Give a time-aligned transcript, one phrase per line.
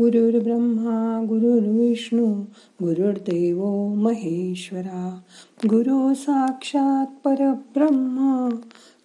[0.00, 2.34] गुरुर्ब्रह्मा गुरुर्विष्णू
[2.82, 5.20] गुरुर्देव महेश्वरा.
[5.66, 8.48] गुरु साक्षात परब्रह्मा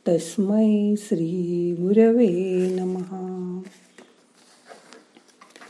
[0.08, 2.28] तस्मै श्री गुरवे
[2.79, 3.62] नमहा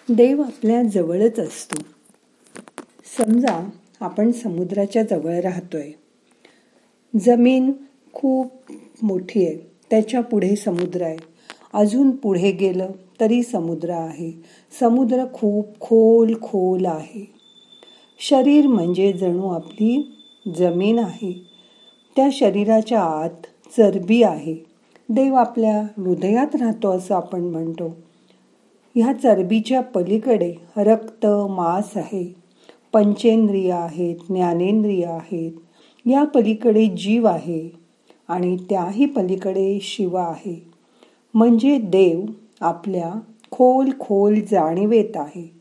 [0.10, 1.82] देव आपल्या जवळच असतो.
[3.18, 5.92] समजा आपण समुद्राच्या जवळ राहतोय.
[7.20, 7.72] जमीन
[8.14, 8.48] खूप
[9.02, 9.72] मोठी आहे.
[9.90, 11.18] त्याच्या पुढे समुद्र आहे.
[11.74, 12.88] अजून पुढे गेलं
[13.20, 14.44] तरी समुद्र आहे.
[14.80, 17.34] समुद्र खूप खोल खोल आहे.
[18.20, 20.18] शरीर म्हणजे जणू आपली
[20.58, 21.46] जमीन आहे.
[22.16, 23.46] त्या शरीराच्या आत
[23.78, 24.56] चरबी आहे.
[25.10, 27.96] देव आपल्या हृदयात राहतो असं आपण म्हणतो.
[28.96, 32.36] ह्या चरबीच्या पलीकडे रक्त मांस आहे.
[32.94, 35.52] पंचेंद्रिय आहेत ज्ञानेंद्रिय आहेत.
[36.06, 37.72] या पलीकडे जीव आहे
[38.28, 40.68] आणि त्याही पलीकडे शिव आहे.
[41.34, 42.26] म्हणजे देव
[42.62, 43.14] आपल्या
[43.52, 45.52] खोल खोल जाणीवेत आहे.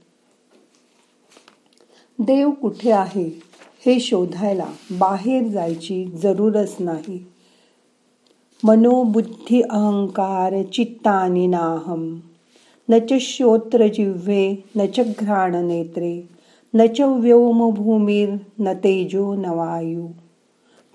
[2.19, 3.43] देव कुठे आहे
[3.87, 7.27] हे शोधायला बाहेर जायची जरूरच नाही.
[8.65, 12.21] मनोबुद्धी अहंकार चित्तानी नाहम.
[12.89, 16.23] न च श्रोत्र जिव्हे न च घ्राण नेत्रे
[16.75, 18.07] न च व्योम
[18.59, 20.09] न तेजो न वायू.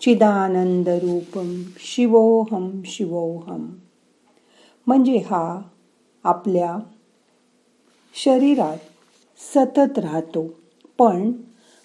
[0.01, 3.69] चिदानंद रूपम शिवोहम शिवोहम
[4.87, 5.61] म्हणजे हा
[6.23, 6.77] आपल्या
[8.15, 8.77] शरीरात
[9.55, 10.53] सतत राहतो.
[10.97, 11.31] पण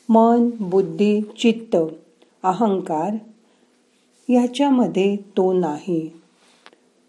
[0.08, 1.76] मन बुद्धी चित्त
[2.42, 3.10] अहंकार
[4.28, 6.10] ह्याच्यामध्ये तो नाही.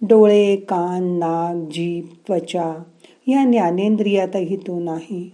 [0.02, 2.84] डोळे कान नाक जीभ त्वचा
[3.28, 5.32] या ज्ञानेंद्रियातही तो नाही.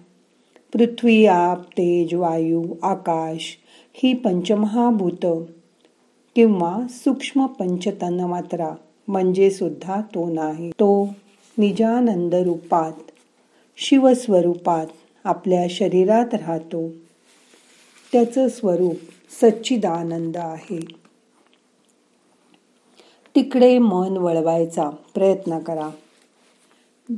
[0.73, 3.57] पृथ्वी आप तेज वायू आकाश
[3.93, 5.25] ही पंचमहाभूत
[6.35, 8.69] किंवा सूक्ष्म पंचतन मात्रा
[9.07, 10.69] म्हणजे सुद्धा तो नाही.
[10.71, 11.15] तो
[11.57, 12.93] निजानंद रूपात
[13.77, 14.87] शिवस्वरूपात
[15.23, 16.89] आपल्या शरीरात राहतो.
[18.11, 18.95] त्याचं स्वरूप
[19.41, 20.79] सच्चिदानंद आहे.
[23.35, 25.89] तिकडे मन वळवायचा प्रयत्न करा.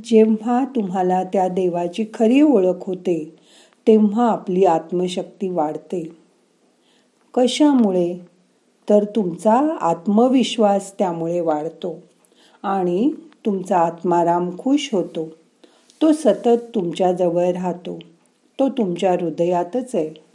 [0.04, 3.36] जेव्हा तुम्हाला त्या देवाची खरी ओळख होते
[3.86, 6.16] तेव्हा आपली आत्मशक्ती वाढते.
[7.34, 8.18] कशामुळे?
[8.90, 12.02] तर तुमचा आत्मविश्वास त्यामुळे वाढतो
[12.62, 13.12] आणि
[13.46, 15.28] तुमचा आत्माराम खुश होतो.
[16.02, 17.98] तो सतत तुमच्या जवळ राहतो.
[18.58, 20.26] तो तुमच्या हृदयातच आहे.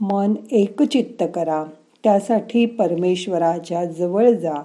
[0.00, 1.64] मन एकचित्त करा.
[2.04, 4.62] त्यासाठी परमेश्वराच्या जवळ जा.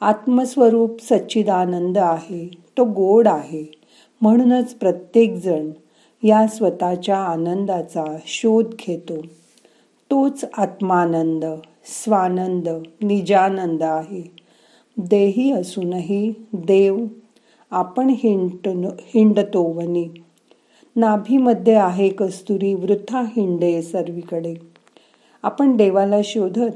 [0.00, 2.50] आत्मस्वरूप सच्चिदानंद आहे.
[2.78, 3.72] तो गोड आहे.
[4.20, 5.70] म्हणूनच प्रत्येकजण
[6.22, 9.14] या स्वतःच्या आनंदाचा शोध घेतो.
[10.10, 11.44] तोच आत्मानंद
[11.84, 12.68] स्वानंद
[13.02, 14.36] निजानंद आहे.
[14.98, 17.06] देही असूनही देव
[17.70, 18.68] आपण हिंट
[19.00, 20.08] हिंडतो वनी.
[20.96, 24.54] नाभीमध्ये आहे कस्तुरी वृथा हिंडे सर्वीकडे.
[25.42, 26.70] आपण देवाला शोधत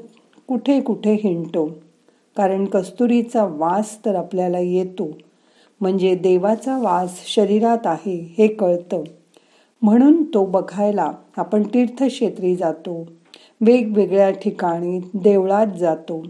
[0.49, 1.67] कुठे कुठे हिंडतो?
[2.37, 5.11] कारण कस्तुरीचा वास तर आपल्याला येतो.
[5.81, 9.03] म्हणजे देवाचा वास शरीरात आहे हे कळतं.
[9.83, 13.07] म्हणून तो बघायला आपण तीर्थक्षेत्री जातो.
[13.61, 16.23] वेगवेगळ्या ठिकाणी देवळात जातो.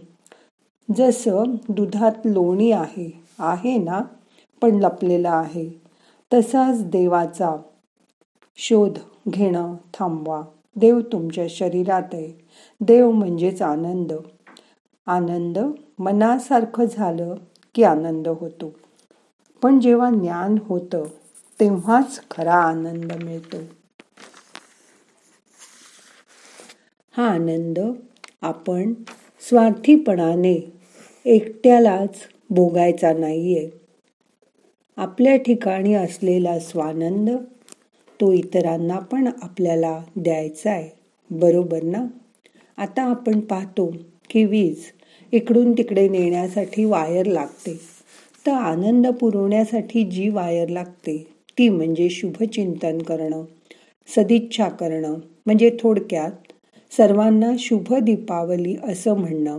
[0.97, 4.01] जसं दुधात लोणी आहे आहे ना?
[4.63, 5.71] पण लपलेला आहे.
[6.33, 7.57] तसाच देवाचा
[8.57, 8.99] शोध
[9.29, 10.43] घेणं थांबवा.
[10.77, 12.47] देव तुमच्या शरीरात आहे.
[12.81, 14.13] देव म्हणजेच आनंद.
[15.07, 15.59] आनंद
[15.99, 17.35] मनासारखं झालं
[17.75, 18.73] की आनंद होतो.
[19.63, 21.05] पण जेव्हा ज्ञान होतं
[21.61, 23.57] तेव्हाच खरा आनंद मिळतो.
[27.21, 27.79] हा आनंद
[28.43, 28.93] आपण
[29.43, 30.53] स्वार्थीपणाने
[31.27, 32.15] एकट्यालाच
[32.51, 33.69] भोगायचा नाहीये.
[34.99, 37.31] आपल्या ठिकाणी असलेला स्वानंद
[38.21, 40.89] तो इतरांना पण आपल्याला द्यायचा आहे
[41.31, 42.05] बरोबर ना?
[42.79, 43.91] आता आपण पाहतो
[44.31, 44.85] की वीज
[45.33, 47.75] इकडून तिकडे नेण्यासाठी वायर लागते.
[48.47, 51.17] तर आनंद पुरवण्यासाठी जी वायर लागते
[51.59, 53.45] ती म्हणजे शुभचिंतन करणं
[54.09, 56.50] सदिच्छा करणं म्हणजे थोडक्यात
[56.97, 59.59] सर्वांना शुभ दीपावली असं म्हणणं.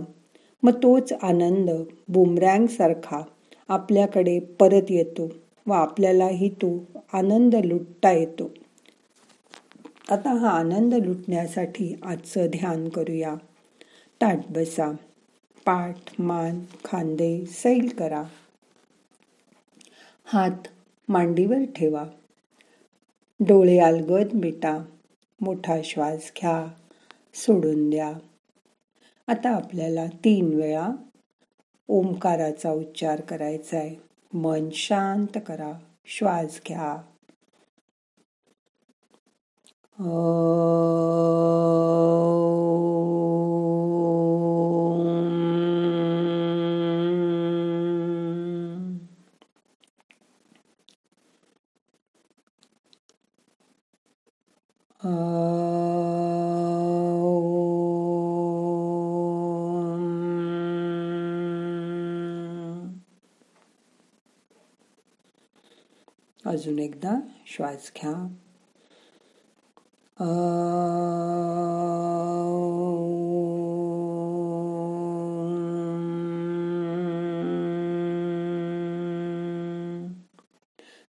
[0.62, 1.70] मग तोच आनंद
[2.08, 3.22] बुमरँगसारखा
[3.68, 5.32] आपल्याकडे परत येतो
[5.66, 8.50] व आपल्यालाही तो आनंद लुटता येतो.
[10.10, 13.34] आता हा आनंद लुटण्यासाठी आजचं ध्यान करूया.
[14.20, 14.92] ताट बसा
[15.64, 18.22] पाठ मान खांदे सैल करा.
[20.24, 20.68] हात
[21.08, 22.04] मांडीवर ठेवा.
[23.40, 24.78] डोळे अलगद मिटा.
[25.40, 26.66] मोठा श्वास घ्या.
[27.34, 28.12] सोडून द्या.
[29.26, 30.88] आता आपल्याला तीन वेळा
[31.88, 33.96] ओंकाराचा उच्चार करायचा आहे
[34.32, 35.72] मन शांत करा.
[36.06, 37.02] श्वास घ्या.
[66.52, 68.10] अजून एकदा श्वास घ्या.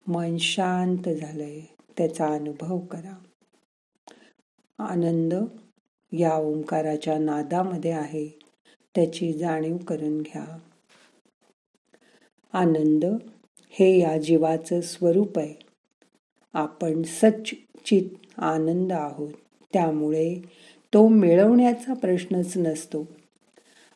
[0.07, 1.61] मन शांत झालंय
[1.97, 3.17] त्याचा अनुभव करा.
[4.79, 5.33] आनंद
[6.11, 8.39] या ओंकाराच्या नादामध्ये आहे
[8.95, 10.59] त्याची जाणीव करून घ्या.
[12.53, 13.05] आनंद
[13.79, 15.53] हे या जीवाचं स्वरूप आहे.
[16.53, 19.33] आपण सच्चित आनंद आहोत.
[19.73, 20.35] त्यामुळे
[20.93, 23.07] तो मिळवण्याचा प्रश्नच नसतो.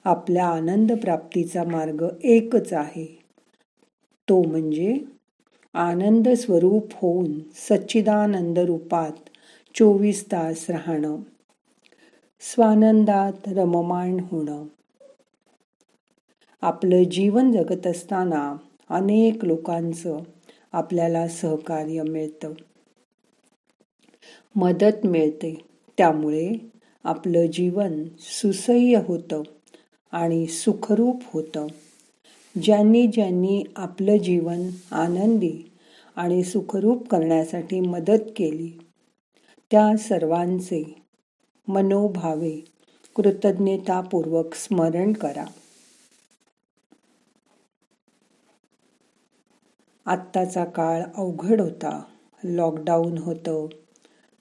[0.04, 3.20] आपल्या आनंद प्राप्तीचा मार्ग एकच आहे.
[4.30, 5.00] तो म्हणजे
[5.74, 9.30] आनंद स्वरूप होऊन सच्चिदानंद रूपात
[9.76, 11.18] चोवीस तास राहणं.
[12.40, 14.66] स्वानंदात रममाण होणं.
[16.62, 18.58] आपलं जीवन जगत असताना
[18.90, 20.18] अनेक लोकांचं
[20.72, 22.54] आपल्याला सहकार्य मिळतं.
[24.56, 25.58] मदत मिळते.
[25.98, 26.52] त्यामुळे
[27.04, 29.42] आपलं जीवन सुसह्य होतं
[30.12, 31.68] आणि सुखरूप होतं.
[32.64, 35.72] ज्यांनी ज्यांनी आपलं जीवन आनंदी
[36.16, 38.72] आणि सुखरूप करण्यासाठी मदत केली
[39.72, 40.96] त्या सर्वांचे
[41.68, 42.66] मनोभावे
[43.16, 45.46] कृतज्ञतापूर्वक स्मरण करा.
[50.06, 52.04] आत्ताचा काळ अवघड होता.
[52.44, 53.68] लॉकडाऊन होतं.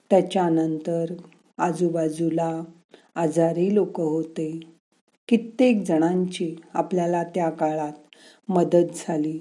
[0.09, 1.05] त्याच्यानंतर
[1.57, 2.61] आजूबाजूला
[3.15, 4.59] आजारी लोक होते.
[5.27, 7.93] कित्येक जणांची आपल्याला त्या काळात
[8.47, 9.39] मदत झाली.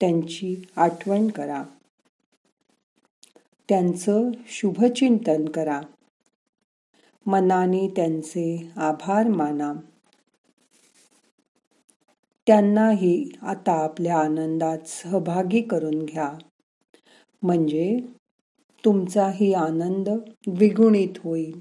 [0.00, 1.62] त्यांची आठवण करा.
[3.68, 5.80] त्यांचं शुभचिंतन करा.
[7.26, 9.72] मनाने त्यांचे आभार माना.
[12.46, 16.30] त्यांनाही आता आपल्या आनंदात सहभागी करून घ्या.
[17.42, 17.96] म्हणजे
[18.84, 20.08] तुमचाही आनंद
[20.46, 21.60] द्विगुणित होईल.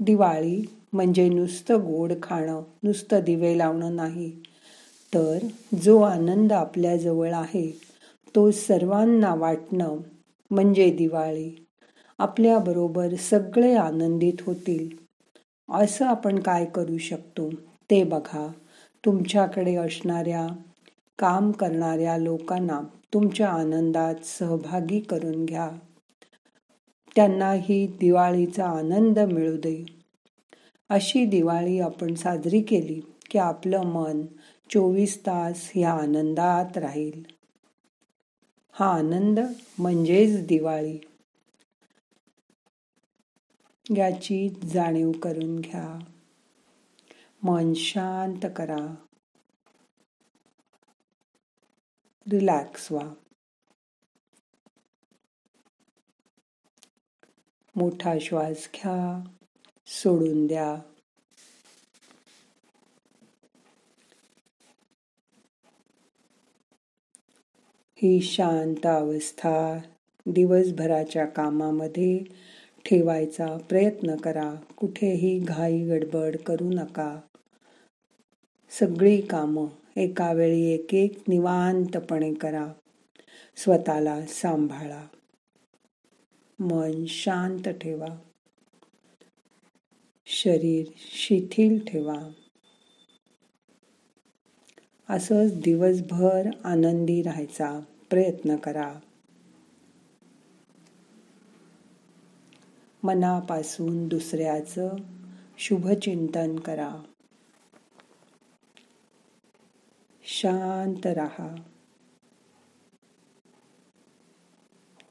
[0.00, 4.30] दिवाळी म्हणजे नुसतं गोड खाणं नुसतं दिवे लावणं नाही.
[5.12, 5.38] तर
[5.82, 7.70] जो आनंद आपल्याजवळ आहे
[8.34, 9.96] तो सर्वांना वाटणं
[10.50, 11.50] म्हणजे दिवाळी.
[12.18, 14.88] आपल्याबरोबर सगळे आनंदित होतील.
[15.68, 17.50] असं आपण काय करू शकतो?
[17.92, 18.52] ते बघा.
[19.06, 20.46] तुमच्याकडे असणाऱ्या
[21.18, 22.80] काम करणाऱ्या लोकांना
[23.14, 25.70] तुमच्या आनंदात सहभागी करून घ्या.
[27.16, 29.84] त्यांनाही दिवाळीचा आनंद मिळू दे.
[30.88, 33.00] अशी दिवाळी आपण साजरी केली
[33.30, 34.22] की आपलं मन
[34.70, 37.22] चोवीस तास ह्या आनंदात राहील.
[38.72, 39.40] हा आनंद
[39.78, 40.98] म्हणजेच दिवाळी.
[43.96, 45.98] याची जाणीव करून घ्या.
[47.42, 48.94] मन शांत करा.
[52.32, 53.14] रिलॅक्स व्हा.
[57.76, 59.24] मोठा श्वास घ्या.
[59.86, 60.76] सोडून द्या.
[67.96, 69.78] ही शांत अवस्था
[70.26, 72.24] दिवसभराच्या कामामध्ये
[72.84, 74.54] ठेवायचा प्रयत्न करा.
[74.76, 77.20] कुठेही घाई गडबड करू नका.
[78.70, 82.72] सगळी कामं एका वेळी एक एक निवांतपणे करा.
[83.56, 85.06] स्वतःला सांभाळा.
[86.58, 88.18] मन शांत ठेवा.
[90.26, 92.30] शरीर शिथिल ठेवा.
[95.08, 98.98] असंच दिवसभर आनंदी राहायचा प्रयत्न करा.
[103.02, 104.90] मनापासून दुसऱ्याचं
[105.58, 106.94] शुभचिंतन करा.
[110.24, 111.54] शांत राहा.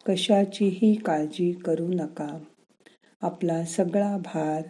[0.07, 2.39] कशाचीही काळजी करू नका.
[3.21, 4.61] आपला सगळा भार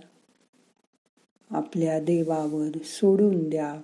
[1.51, 3.81] आपल्या देवावर सोडून द्या.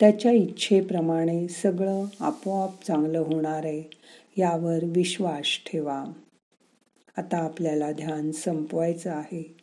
[0.00, 3.82] त्याच्या इच्छेप्रमाणे सगळं आपोआप चांगलं होणार आहे
[4.36, 6.04] यावर विश्वास ठेवा.
[7.18, 9.56] आता आपल्याला ध्यान संपवायचं आहे.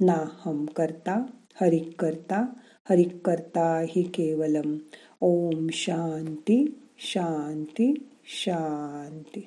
[0.00, 1.26] ना हम करता
[1.60, 2.52] हरिक करता
[2.90, 4.78] हरिक करता हि केवलम.
[5.20, 7.94] ओम शांती शांती
[8.24, 9.46] शांती.